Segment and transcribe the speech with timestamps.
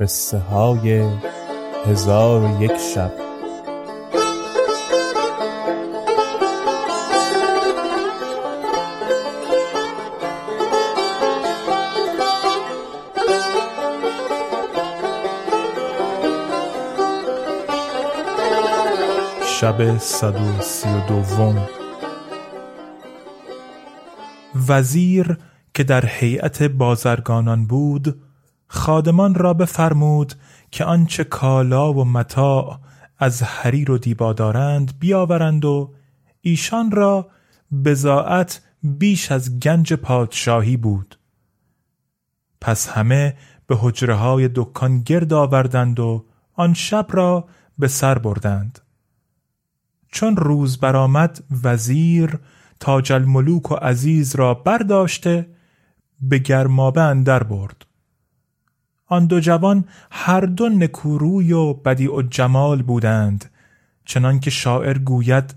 [0.00, 1.10] قصه های
[1.86, 3.12] هزار و یک شب.
[19.46, 21.68] شب صد و سی و دوم.
[24.68, 25.38] وزیر
[25.74, 28.20] که در هیئت بازرگانان بود
[28.66, 30.34] خادمان را بفرمود
[30.70, 32.80] که آنچه کالا و متاع
[33.18, 35.94] از حریر و دیبا دارند بیاورند و
[36.40, 37.30] ایشان را
[37.84, 41.18] بزاعت بیش از گنج پادشاهی بود.
[42.60, 46.24] پس همه به حجره های دکان گرد آوردند و
[46.54, 48.78] آن شب را به سر بردند.
[50.08, 52.38] چون روز برآمد وزیر
[52.80, 55.48] تاج الملوک و عزیز را برداشته
[56.20, 57.86] به گرمابه اندر برد.
[59.06, 63.50] آن دو جوان هر دو نکوروی و بدیع و جمال بودند
[64.04, 65.54] چنان که شاعر گوید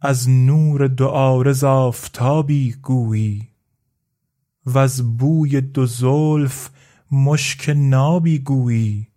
[0.00, 3.48] از نور دو عارض آفتابی گویی
[4.66, 6.70] و از بوی دو زلف
[7.10, 9.08] مشک نابی گویی.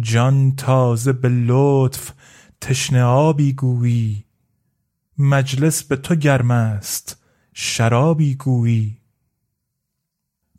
[0.00, 2.12] جان تازه به لطف
[2.60, 4.24] تشنه آبی گویی
[5.18, 7.24] مجلس به تو گرم است
[7.54, 8.97] شرابی گویی.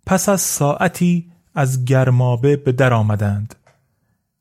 [0.09, 3.55] پس از ساعتی از گرمابه به در آمدند.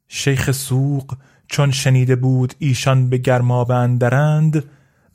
[0.09, 4.65] شیخ سوق چون شنیده بود ایشان به گرمابه اندرند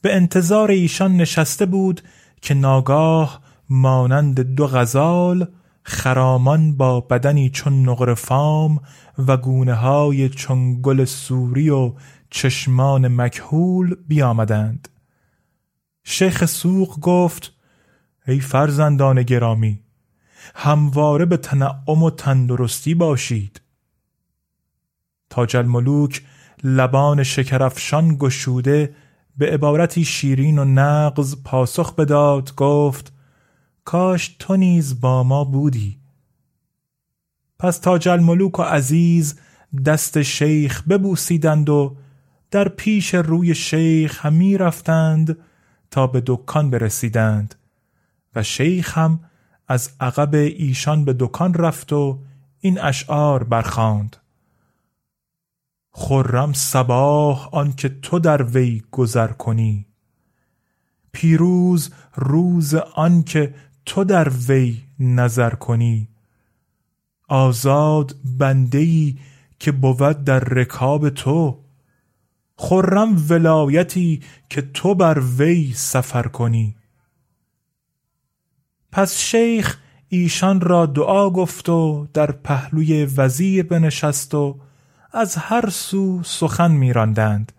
[0.01, 2.01] به انتظار ایشان نشسته بود
[2.41, 5.47] که ناگاه مانند دو غزال
[5.83, 8.79] خرامان با بدنی چون نقر فام
[9.27, 11.93] و گونه های چون گل سوری و
[12.29, 14.87] چشمان مکهول بیامدند.
[16.03, 17.53] شیخ سوق گفت
[18.27, 19.82] ای فرزندان گرامی
[20.55, 23.61] همواره به تنعم و تندرستی باشید.
[25.29, 26.23] تاج الملوک
[26.63, 28.95] لبان شکرفشان گشوده
[29.37, 33.13] به عبارتی شیرین و نغز پاسخ بداد گفت
[33.85, 35.99] کاش تو نیز با ما بودی.
[37.59, 39.39] پس تاج الملوک و عزیز
[39.85, 41.95] دست شیخ ببوسیدند و
[42.51, 45.37] در پیش روی شیخ همی رفتند
[45.91, 47.55] تا به دکان برسیدند
[48.35, 49.19] و شیخ هم
[49.67, 52.19] از عقب ایشان به دکان رفت و
[52.59, 54.17] این اشعار برخاند.
[55.91, 59.85] خرم صباح آنکه تو در وی گذر کنی.
[61.11, 63.53] پیروز روز آنکه
[63.85, 66.07] تو در وی نظر کنی.
[67.27, 69.17] آزاد بندهای
[69.59, 71.59] که بود در رکاب تو.
[72.55, 76.75] خرم ولایتی که تو بر وی سفر کنی.
[78.93, 79.77] پس شیخ
[80.09, 84.59] ایشان را دعا گفت و در پهلوی وزیر بنشست و
[85.11, 87.51] از هر سو سخن میراندند.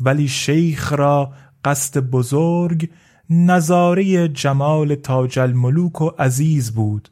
[0.00, 1.32] ولی شیخ را
[1.64, 2.90] قصد بزرگ
[3.30, 7.08] نظاره جمال تاج الملوک و عزیز بود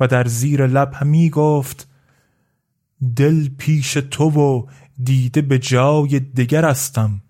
[0.00, 1.88] و در زیر لب همی گفت
[3.16, 4.66] دل پیش تو و
[5.02, 7.22] دیده به جای دگر استم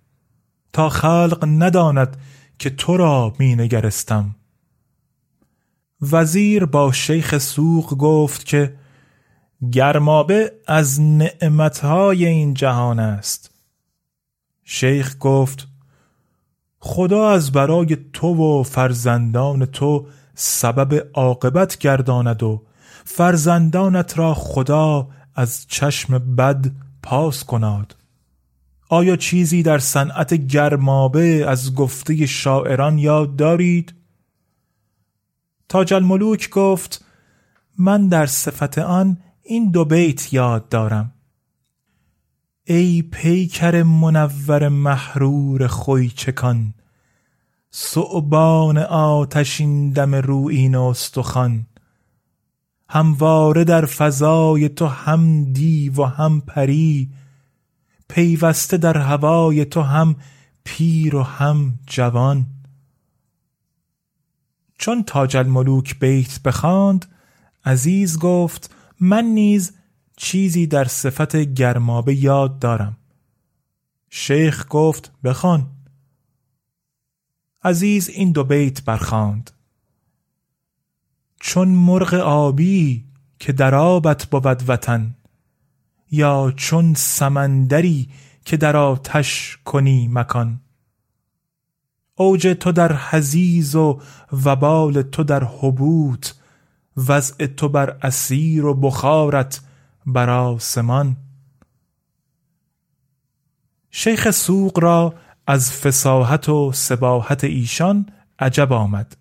[0.73, 2.17] تا خلق نداند
[2.58, 4.35] که تو را می نگرستم.
[6.02, 8.76] وزیر با شیخ سوق گفت که
[9.73, 13.50] گرمابه از نعمتهای این جهان است
[14.64, 15.69] شیخ گفت
[16.79, 22.62] خدا از برای تو و فرزندان تو سبب عاقبت گرداند و
[23.05, 26.67] فرزندانت را خدا از چشم بد
[27.02, 27.97] پاس کناد
[28.88, 34.00] آیا چیزی در صنعت گرمابه از گفته شاعران یاد دارید؟
[35.71, 37.05] تاج الملوک گفت
[37.79, 41.13] من در صفت آن این دو بیت یاد دارم.
[42.65, 46.75] ای پیکر منور محرور خوی چکان
[47.71, 51.67] صعبان آتشین دم روین استخوان
[52.89, 57.11] همواره در فضای تو هم دیو و هم پری
[58.09, 60.17] پیوسته در هوای تو هم
[60.65, 62.47] پیر و هم جوان.
[64.81, 67.06] چون تاج الملوک بیت بخواند
[67.65, 69.73] عزیز گفت من نیز
[70.17, 72.97] چیزی در صفت گرمابه یاد دارم.
[74.11, 75.67] شیخ گفت بخوان.
[77.65, 79.50] عزیز این دو بیت برخاند.
[81.41, 83.05] چون مرغ آبی
[83.38, 85.15] که در آبت بود وطن
[86.11, 88.09] یا چون سمندری
[88.44, 90.61] که در آتش کنی مکان.
[92.21, 94.01] اوج تو در حزیز و
[94.45, 96.31] وبال تو در حبوط
[96.97, 99.61] وضع تو بر اسیر و بخارت
[100.07, 101.17] بر آسمان.
[103.91, 105.15] شیخ سوق را
[105.47, 108.07] از فساحت و سباحت ایشان
[108.39, 109.17] عجب آمد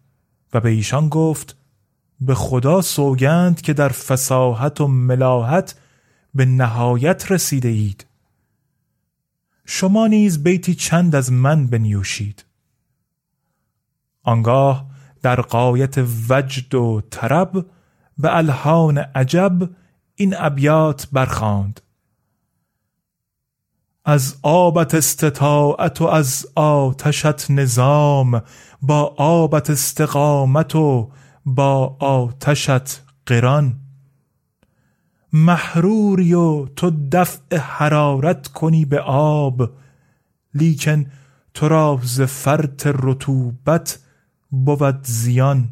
[0.53, 1.55] و به ایشان گفت
[2.21, 5.75] به خدا سوگند که در فساحت و ملاحت
[6.35, 8.05] به نهایت رسیده اید
[9.65, 12.48] شما نیز بیتی چند از من بنیوشید.
[14.29, 14.85] آنگاه
[15.21, 15.95] در قایت
[16.29, 17.65] وجد و طرب
[18.17, 19.69] به الهان عجب
[20.15, 21.81] این ابیات برخاند.
[24.05, 28.41] از آبت استطاعت و از آتشت نظام
[28.81, 31.11] با آبت استقامت و
[31.45, 33.75] با آتشت قران.
[35.33, 39.69] محروری و تو دفع حرارت کنی به آب
[40.53, 41.05] لیکن
[41.53, 42.21] تو را ز
[42.85, 43.99] رطوبت
[44.49, 45.69] بود زیان.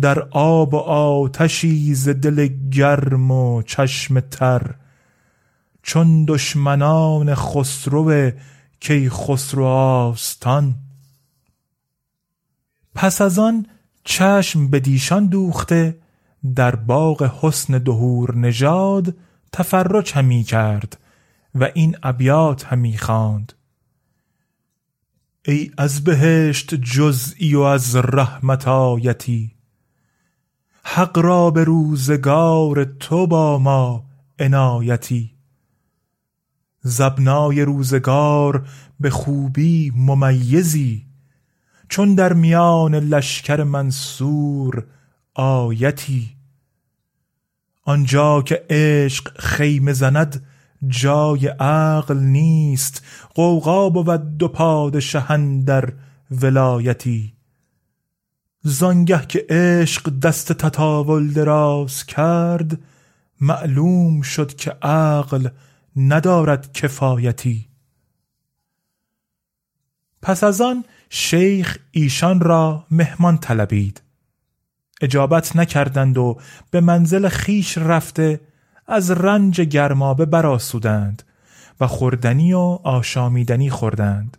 [0.00, 4.74] در آب و آتشی ز دل گرم و چشم تر.
[5.82, 8.30] چون دشمنان خسرو
[8.80, 10.74] کی خسرو آستان.
[12.94, 13.66] پس از آن
[14.04, 15.98] چشم به دیشان دوخته
[16.54, 19.14] در باغ حسن دهور نژاد
[19.52, 20.98] تفرج همی کرد
[21.54, 23.52] و این ابیات همی خواند.
[25.46, 29.54] ای از بهشت جزئی و از رحمت آیتی
[30.84, 34.04] حق را به روزگار تو با ما
[34.38, 35.30] عنایتی.
[36.80, 38.68] زبنای روزگار
[39.00, 41.06] به خوبی ممیزی
[41.88, 44.86] چون در میان لشکر منصور
[45.34, 46.36] آیتی.
[47.82, 50.46] آنجا که عشق خیمه زند
[50.88, 53.02] جای عقل نیست.
[53.34, 55.92] قوقا بود دو پادشه در
[56.30, 57.34] ولایتی.
[58.62, 62.78] زانگه که عشق دست تطاول دراز کرد
[63.40, 65.48] معلوم شد که عقل
[65.96, 67.68] ندارد کفایتی.
[70.22, 74.02] پس از آن شیخ ایشان را مهمان طلبید.
[75.00, 76.38] اجابت نکردند و
[76.70, 78.40] به منزل خیش رفته
[78.86, 81.22] از رنج گرمابه براسودند
[81.80, 84.36] و خوردنی و آشامیدنی خوردند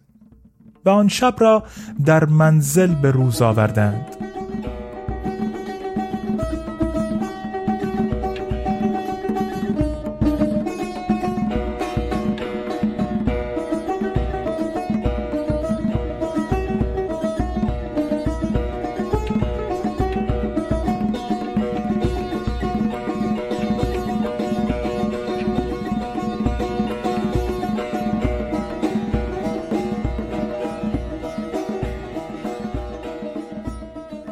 [0.85, 1.63] و آن شب را
[2.05, 4.34] در منزل به روز آوردند.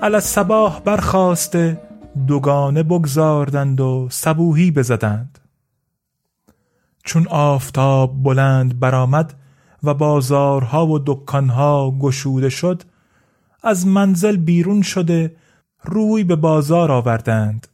[0.03, 1.81] علی صباح برخواسته
[2.27, 5.39] دوگانه بگذاردند و صبوهی بزدند.
[7.03, 9.33] چون آفتاب بلند برآمد
[9.83, 12.83] و بازارها و دکانها گشوده شد
[13.63, 15.35] از منزل بیرون شده
[15.83, 17.67] روی به بازار آوردند.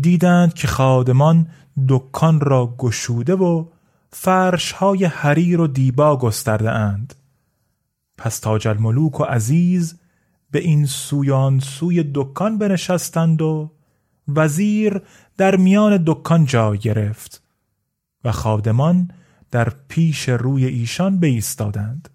[0.00, 1.48] دیدند که خادمان
[1.88, 3.64] دکان را گشوده و
[4.10, 7.14] فرشهای حریر و دیبا گسترده اند.
[8.18, 10.01] پس تاج الملوک و عزیز
[10.52, 13.72] به این سوی آن سوی دکان بنشستند و
[14.28, 15.02] وزیر
[15.36, 17.42] در میان دکان جای گرفت
[18.24, 19.10] و خادمان
[19.50, 22.08] در پیش روی ایشان بایستادند.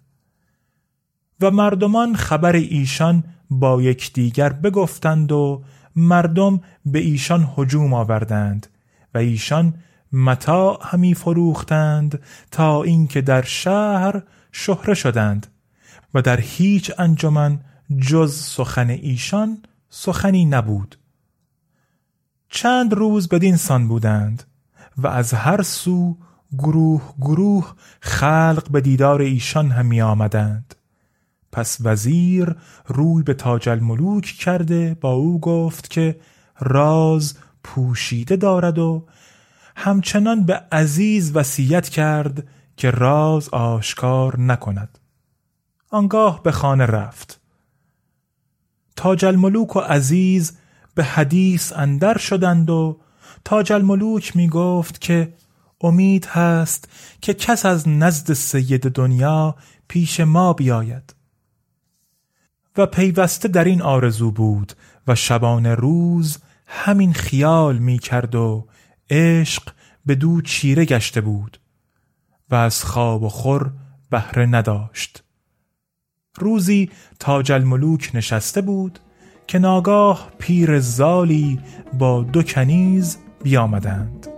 [1.40, 5.64] و مردمان خبر ایشان با یکدیگر بگفتند و
[5.96, 8.66] مردم به ایشان هجوم آوردند
[9.14, 9.74] و ایشان
[10.12, 15.46] متا همی فروختند تا اینکه در شهر شهره شدند
[16.14, 17.60] و در هیچ انجمن
[17.96, 20.98] جز سخن ایشان سخنی نبود.
[22.48, 24.42] چند روز بدین سان بودند
[24.96, 26.16] و از هر سو
[26.58, 30.74] گروه گروه خلق به دیدار ایشان همی آمدند.
[31.52, 36.20] پس وزیر روی به تاج الملوک کرده با او گفت که
[36.60, 39.06] راز پوشیده دارد و
[39.76, 44.98] همچنان به عزیز وصیت کرد که راز آشکار نکند.
[45.90, 47.37] آنگاه به خانه رفت.
[48.98, 50.52] تاج الملوک و عزیز
[50.94, 53.00] به حدیث اندر شدند و
[53.44, 55.34] تاج الملوک می گفت که
[55.80, 56.88] امید هست
[57.20, 59.56] که کس از نزد سید دنیا
[59.88, 61.14] پیش ما بیاید.
[62.76, 64.72] و پیوسته در این آرزو بود
[65.06, 68.68] و شبان روز همین خیال می کرد و
[69.10, 69.72] عشق
[70.06, 71.60] به دو چیره گشته بود
[72.50, 73.72] و از خواب و خور
[74.10, 75.22] بهره نداشت.
[76.38, 78.98] روزی تاج الملوک نشسته بود
[79.46, 81.60] که ناگاه پیر زالی
[81.98, 84.37] با دو کنیز بیامدند.